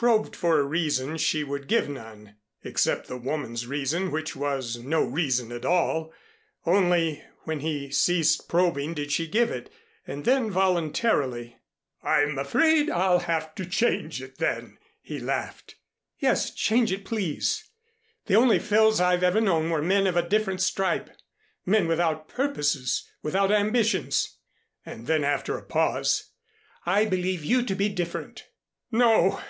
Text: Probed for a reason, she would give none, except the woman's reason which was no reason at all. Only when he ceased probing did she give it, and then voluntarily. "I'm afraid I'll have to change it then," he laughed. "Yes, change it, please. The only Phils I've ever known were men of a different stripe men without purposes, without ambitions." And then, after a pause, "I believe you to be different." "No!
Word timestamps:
Probed 0.00 0.36
for 0.36 0.60
a 0.60 0.64
reason, 0.64 1.16
she 1.16 1.42
would 1.42 1.66
give 1.66 1.88
none, 1.88 2.36
except 2.62 3.08
the 3.08 3.16
woman's 3.16 3.66
reason 3.66 4.12
which 4.12 4.36
was 4.36 4.76
no 4.76 5.02
reason 5.04 5.50
at 5.50 5.64
all. 5.64 6.12
Only 6.64 7.24
when 7.42 7.58
he 7.58 7.90
ceased 7.90 8.48
probing 8.48 8.94
did 8.94 9.10
she 9.10 9.26
give 9.26 9.50
it, 9.50 9.72
and 10.06 10.24
then 10.24 10.52
voluntarily. 10.52 11.56
"I'm 12.00 12.38
afraid 12.38 12.88
I'll 12.88 13.18
have 13.18 13.56
to 13.56 13.66
change 13.66 14.22
it 14.22 14.38
then," 14.38 14.78
he 15.02 15.18
laughed. 15.18 15.74
"Yes, 16.20 16.52
change 16.54 16.92
it, 16.92 17.04
please. 17.04 17.68
The 18.26 18.36
only 18.36 18.60
Phils 18.60 19.00
I've 19.00 19.24
ever 19.24 19.40
known 19.40 19.68
were 19.68 19.82
men 19.82 20.06
of 20.06 20.16
a 20.16 20.28
different 20.28 20.60
stripe 20.60 21.10
men 21.66 21.88
without 21.88 22.28
purposes, 22.28 23.02
without 23.20 23.50
ambitions." 23.50 24.38
And 24.86 25.08
then, 25.08 25.24
after 25.24 25.58
a 25.58 25.64
pause, 25.66 26.30
"I 26.86 27.04
believe 27.04 27.42
you 27.44 27.64
to 27.64 27.74
be 27.74 27.88
different." 27.88 28.46
"No! 28.92 29.40